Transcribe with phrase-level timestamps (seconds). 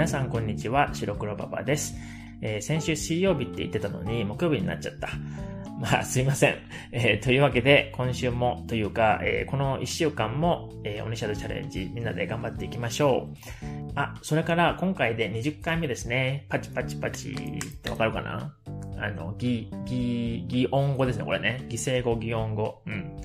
[0.00, 1.94] 皆さんこんにちは、白黒パパです。
[2.40, 5.10] えー、先週水曜日って言ってたのに木曜日になっちゃった。
[5.78, 6.56] まあ、すいません。
[6.90, 13.92] えー、というわけで、今週も、というか、えー、この1週間も、えー、オニシャルチャレンジ、みんなで頑張っていきましょう。
[13.94, 16.46] あ、それから今回で20回目ですね。
[16.48, 18.54] パチパチパチってわかるかな？
[19.00, 21.64] あの、擬、擬、擬音語ですね、これね。
[21.68, 22.82] 擬声語、擬音語。
[22.86, 23.16] うん。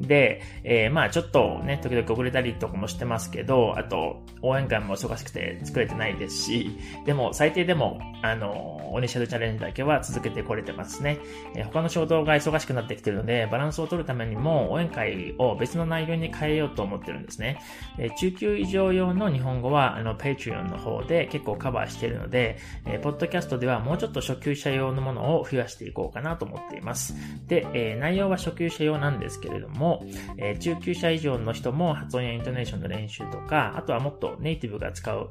[0.00, 11.18] で、えー、まあちょっとね、時々遅れたりとかもしてますけど、あと、応援会も忙しくて作れてないですし、でも最低でも、あの、オニシャルチャレンジだけは続けてこれてますね。
[11.54, 17.58] えー、他の衝動が忙しくなってきてるので、バランスを取るためにも、応援会を別の内容に変えようと思ってるんですね。
[17.98, 27.14] えー、中級以上用の日本語は、あの、Patreon の方で結構カバーしているので、えー、ポッドキャストではもうちょっと初級者用のものを増やしていこうかなと思っています。
[27.46, 30.04] で、えー、内容は初級者用なんですけれども、
[30.38, 35.28] えー、中級者以上の人も発音やイントネーションの練習とか、あとはもっとネイティブが使う、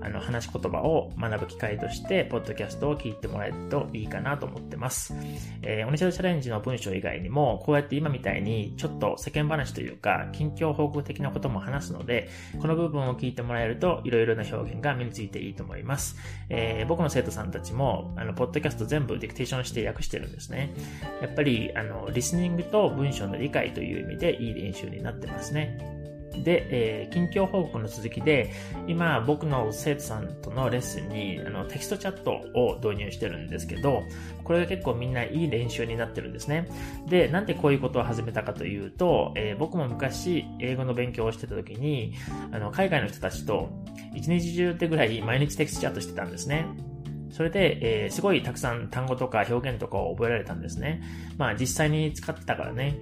[0.00, 5.14] あの、話し言葉を学ぶ機会として、ポッドキャストを聞いてもらえるといいかなと思ってます。
[5.62, 12.28] えー、オニシャルチャレンジの文章以外にも、こうやって今みたいに、ちょっと世間話というか、近況報告的なことも話すので、
[12.60, 16.16] この部分を聞いてもらえると、いろいろな表現が身についていいと思います。
[16.48, 20.72] えー、僕の生徒さんたちも、あの、ポッドキャスト全部ディクテーションして訳してるんですね。
[21.20, 25.78] やっぱり、あの、リスニングと文章の理解という意味でいい練習になってますね。
[26.44, 28.52] で、えー、近況報告の続きで、
[28.86, 34.02] 今僕の生徒さんとのレッスンにあのテキストチャットを導入してるんですけど、
[34.44, 36.68] これが結構みんないい練習になってるんですね。
[37.06, 42.14] で、なんでこういうことを始めたかというと、えー、僕も昔英語の勉強をしてた時に、
[42.50, 43.68] あの海外の人たちと
[44.14, 46.66] 一日中ってぐらい毎日テキストチャットしてたんですね。
[47.32, 51.02] それで、えー、すごいたくさん単語とか表現とかを覚えられたんですね。
[51.38, 52.98] まあ実際に使ってたからね。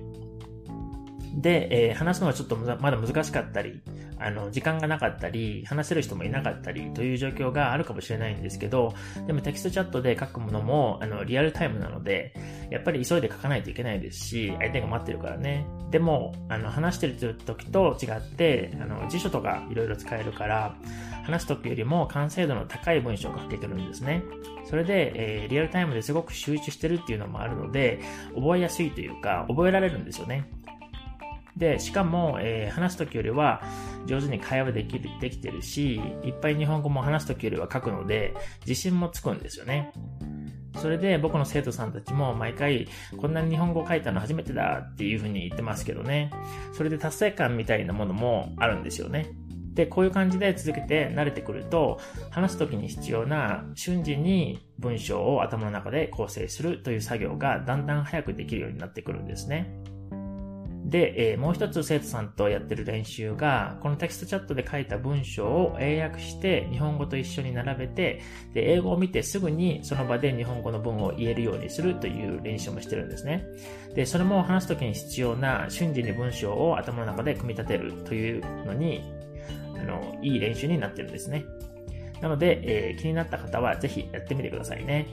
[1.34, 3.80] で、えー、話すのはちょっとまだ難しかったり、
[4.18, 8.94] あの、時間がなかったり、話せる人もいなかったりという状況があるかもしれないんですけど、
[9.26, 12.34] でもテキストチャットで書くものも、あの、リアルタイムなので、
[12.70, 15.66] やっぱり急いで書かないといけないですし、相手が待ってるからね。
[15.90, 20.74] でも、あの、話してる時と違って、あの、辞書とかいろいろ使えるから、
[21.24, 24.22] 話す時よりも完成度の高い文章が書けてるんですね。
[24.64, 28.00] それで、えー、リアルタイムですごく集中してるっていうのもあるので、
[28.34, 30.48] 覚えやすいというか、覚えられるんですよね。
[31.56, 33.62] で、しかも、えー、話すときよりは
[34.06, 38.34] 上手に会話できる、できてるし、いっぱい日本語も話すときよりは書くので、
[38.66, 39.92] 自信もつくんですよね。
[40.78, 46.30] それで僕の生徒さんたちも毎回こんなに日本語書いたの初めてだっていうふうに言ってますけどね。
[46.72, 49.30] それで達成感みたいなものもあるんですよね。
[49.74, 52.00] で、こういう感じで続けて慣れてくると、
[52.30, 59.72] 話す時に必要な瞬時に文章を頭の中で構成するという作業がだんだん早くできるようになってくるんですね。
[60.90, 68.20] で、えー、もう一つ生徒さんとやってる練習が、このテキストチャットで書いた文章を英訳して日本語と一緒に並べて、
[68.52, 73.46] で、英語を見てすぐにその場で日本語の文を言えるようにするという練習もしてるんですね。
[73.94, 79.04] で、それも話すときに必要な瞬時に文章を頭の中で組み立てるというのに、
[79.78, 81.44] あの、いい練習になってるんですね。
[82.20, 85.06] なので、えー、気になった方はぜひやってみてくださいね。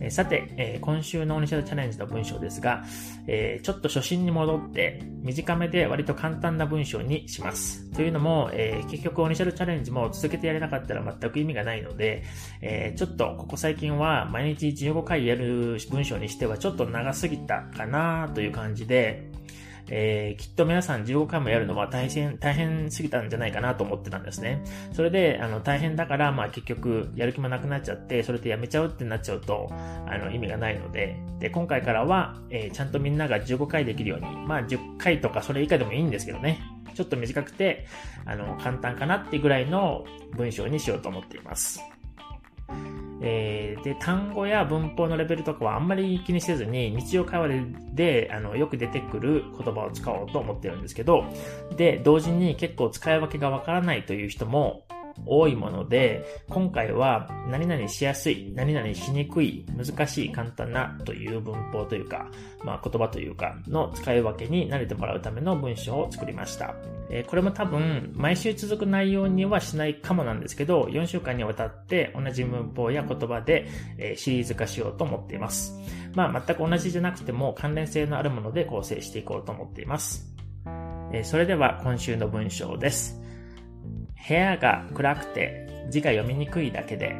[0.00, 2.84] えさて、え今週のオニシャルチャレンジの文章ですが、
[3.26, 7.90] えちょっと初心に戻って短めで割と簡単な文章にします。
[7.92, 12.22] というのも、え結局オニシャルチャレンジも続けてやれなかったら全く意味がないので、
[12.60, 19.27] えちょっとここ最近は毎日15回やる文章にしてはちょっと長すぎたかなという感じで、
[19.90, 24.62] えー、きっと皆さん15回もやるのは大変、大変すぎたんじゃないかなと思ってたんですね。
[24.92, 36.60] それで、あの、大変だから、まあ結局、やる気もなくなっちゃって、それでやめちゃうってなっちゃうと、あの、意味がないので、で、今回からは、えー、ちゃんとみんなが15回できるように、まあ10回とかそれ以下でもいいんですけどね。
[36.94, 37.86] ちょっと短くて、
[38.24, 40.04] あの、簡単かなってぐらいの
[40.36, 41.80] 文章にしようと思っています。
[43.20, 47.62] えー、で、単語や文法のレベルとかはあんまり気にせずに、日常会話で
[47.94, 51.24] であのよく出てくる言葉を使おうと思ってるんですけど、
[51.76, 54.84] で、同時に結構使い分けがわからないという人も
[55.26, 62.30] 多いもので、今回は何々しやすい、何々しにくい、難しい、簡単なという文法というか、
[62.64, 66.74] まあ言葉というかの使い分けに慣れてもらうための文章を作りました。
[67.10, 73.68] えこれも多分毎週続く内容にはしないかもなんですけど、4週間にわたって同じ文法や言葉で、
[73.98, 75.78] えシリーズ化しようと思っています。
[76.14, 80.26] まあ全く同じじゃなくても関連性のあるもので構成していこうと思っています。
[81.12, 83.27] えそれでは今週の文章です。
[84.26, 87.16] 部屋が暗くて字が読みにくいだけで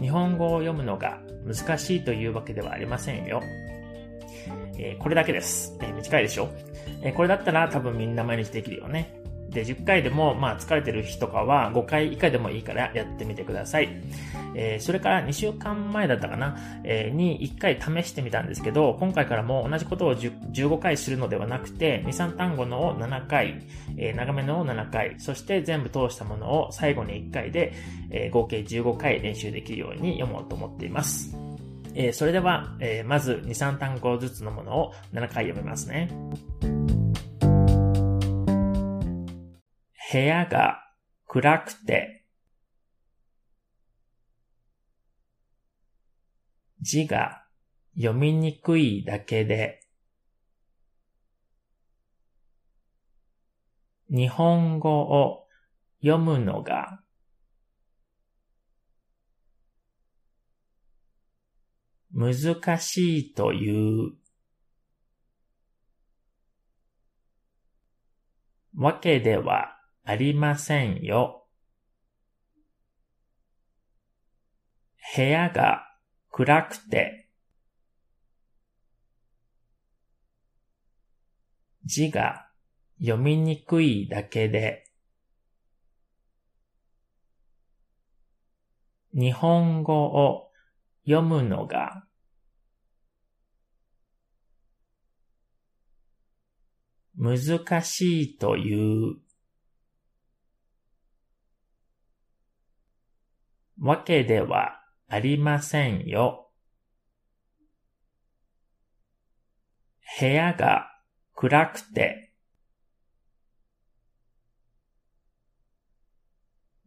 [0.00, 3.42] 日本語を読むのが難しいというわけではありませんよ。
[4.76, 5.76] えー、これだけです。
[5.80, 6.48] えー、短いでしょ、
[7.02, 9.14] えー、これだったら多分みんな毎日できるよね。
[9.54, 13.88] で、10回でも、まあ、疲れてる日とかは5回以下でもいいからやってみてください。
[14.56, 23.62] えー、それから2週間前だったかな、えー、に1回試してみたんですけど、今回からも同じことを15回するのではなくて、2、3単語のを7回、
[23.96, 27.72] えー、長めのを7回、そして全部通したものを最後に1回で、
[28.10, 31.36] えー、合計15回練習できるように読もうと思っています。
[31.94, 36.08] えー、それでは、えー、まず2、3単語ずつのものを7回読みますね。
[40.12, 40.82] 部屋が
[41.26, 42.24] 暗くて
[46.80, 47.44] 字が
[47.96, 49.80] 読みにくいだけで
[54.10, 55.46] 日本語を
[56.02, 57.00] 読むのが
[62.12, 64.12] 難しいという
[68.76, 69.73] わけでは
[70.04, 71.46] ありませんよ。
[75.16, 75.86] 部屋が
[76.30, 77.28] 暗くて
[81.84, 82.48] 字が
[82.98, 84.84] 読みにくいだけで
[89.12, 90.50] 日本語を
[91.04, 92.04] 読むのが
[97.16, 99.23] 難しいという
[103.84, 106.50] わけではありませんよ。
[110.18, 110.86] 部屋が
[111.34, 112.32] 暗くて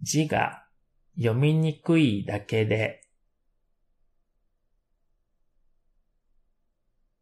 [0.01, 0.63] 字が
[1.15, 3.03] 読みにくいだけで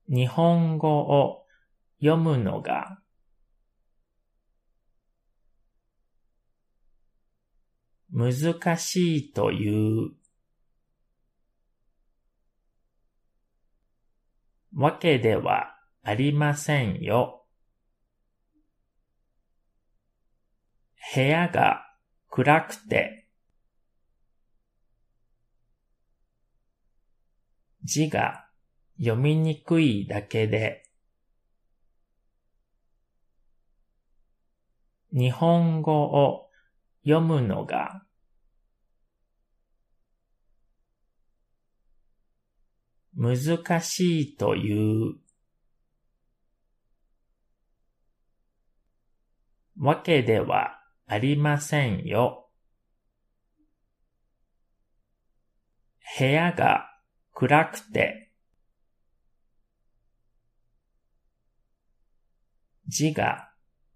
[0.08, 1.44] 日本語を
[2.00, 3.02] 読むのが
[8.16, 10.14] 難しいという
[14.74, 17.46] わけではありませんよ。
[21.14, 21.82] 部屋が
[22.30, 23.28] 暗くて
[27.84, 28.46] 字が
[28.98, 30.84] 読みにくいだけで、
[35.12, 36.50] 日本語を
[37.04, 38.05] 読むのが
[43.16, 45.16] 難しいという
[49.80, 52.50] わけではありませんよ。
[56.18, 56.90] 部屋が
[57.34, 58.26] 暗くて
[62.88, 63.50] 字が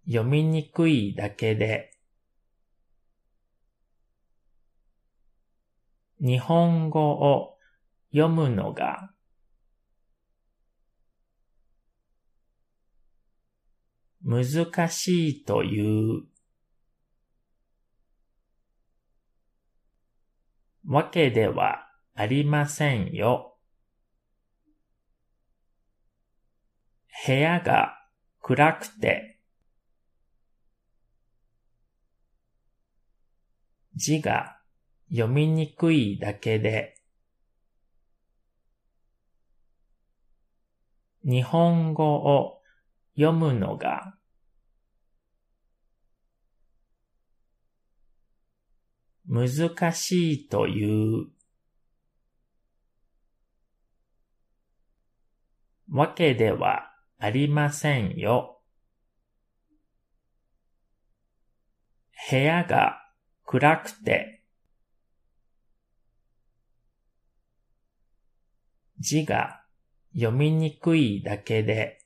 [0.07, 1.92] 読みにくいだけで、
[6.19, 7.58] 日本語を
[8.11, 9.11] 読むのが。
[14.21, 16.23] 難しいという。
[20.85, 23.57] わけではありませんよ。
[27.27, 27.94] 部屋が
[28.41, 29.39] 暗くて、
[33.95, 34.57] 字が
[35.12, 36.99] 読みにくいだけで、
[41.29, 42.59] 日本語を
[43.15, 44.15] 読むのが
[49.27, 51.27] 難しいという
[55.91, 58.63] わけではありませんよ。
[62.31, 62.98] 部屋が
[63.45, 64.41] 暗くて
[68.98, 69.59] 字が
[70.13, 72.00] 読みにくいだけで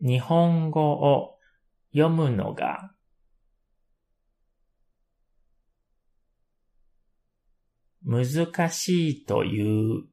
[0.00, 1.38] 日本語を
[1.92, 2.92] 読むのが
[8.04, 10.04] 難しいという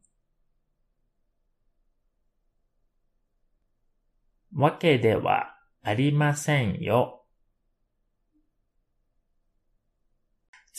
[4.53, 7.18] わけではありませんよ。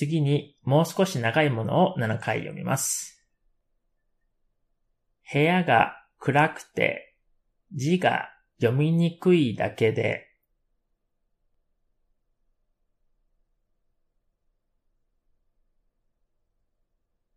[0.00, 3.22] 次にもう少し長いものを7回読みます。
[5.30, 7.14] 部屋が暗くて
[7.74, 10.26] 字が読みにくいだけで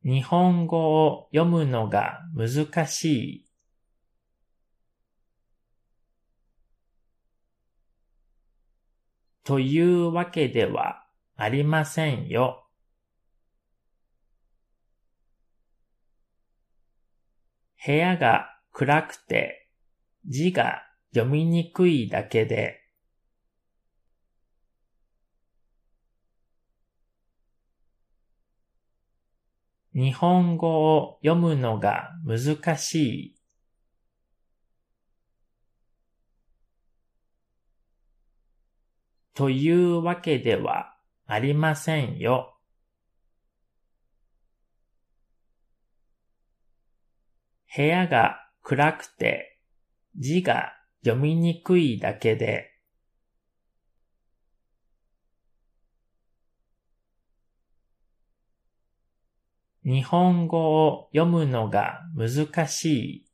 [0.05, 3.45] 日本語を読むのが難しい
[9.43, 11.02] というわけでは
[11.35, 12.67] ありませんよ。
[17.85, 19.69] 部屋が暗くて
[20.25, 22.79] 字が読みにくいだけで
[29.93, 33.35] 日本語を読むのが難しい。
[39.35, 40.92] というわけでは
[41.33, 42.59] ありませんよ。
[47.75, 49.59] 部屋が暗くて
[50.15, 50.73] 字が
[51.03, 52.69] 読みにくいだけで
[59.83, 63.25] 日本語を読むのが難しい。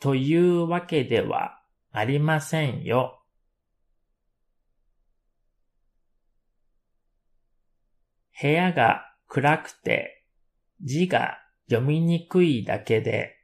[0.00, 1.57] というわけでは
[1.92, 3.22] ありませんよ。
[8.40, 10.24] 部屋が暗くて
[10.80, 13.38] 字が読みにくいだけで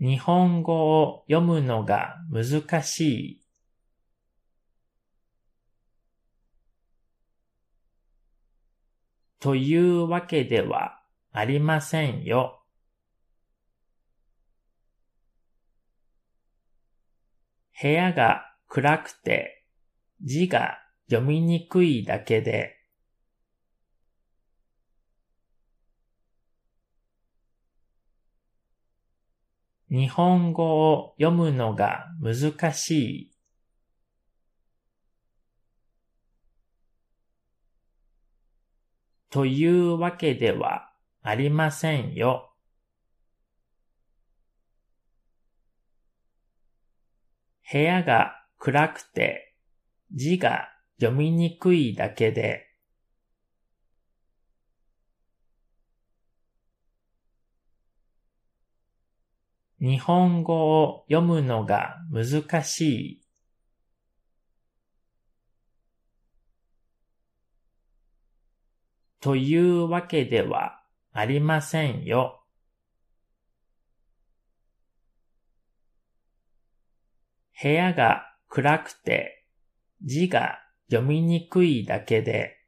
[0.00, 3.42] 日本語を読むのが難しい。
[9.40, 10.97] というわけでは
[11.38, 12.64] ありませんよ。
[17.80, 19.64] 部屋が暗くて
[20.20, 20.78] 字が
[21.08, 22.74] 読みにくいだけで
[29.88, 33.32] 日本語を読むのが難しい。
[39.30, 40.87] というわけでは
[41.28, 42.54] ありませんよ。
[47.70, 49.54] 部屋が暗くて
[50.10, 52.64] 字が読みにくいだけで
[59.78, 63.22] 日本語を読むのが難しい。
[69.20, 70.78] というわけでは
[71.12, 72.44] ありませんよ。
[77.60, 79.44] 部屋が暗くて
[80.02, 80.60] 字が
[80.90, 82.58] 読みにくいだけで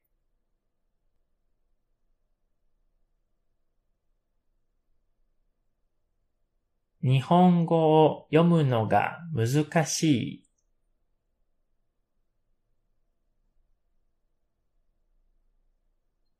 [7.02, 10.44] 日本語を読むのが難しい。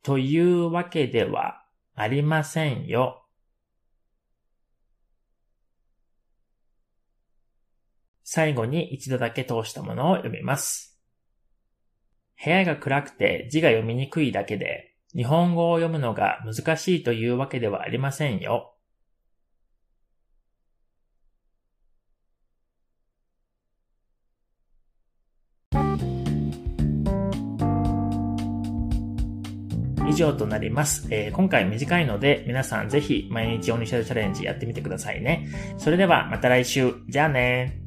[0.03, 1.60] というわけでは
[2.01, 3.27] ありませんよ。
[8.25, 10.99] 最後に一度だけ通したものを読みます。
[12.43, 18.75] 部屋が暗くて字が読みにくいだけで、日本語を読むのが難しいというわけではありませんよ。
[30.21, 31.09] 上となります。
[31.11, 35.49] えー、今回短いので皆さんぜひ毎日オニシャルチャレンジやってみてくださいね。
[35.79, 36.95] それではまた来週。
[37.09, 37.80] じゃあね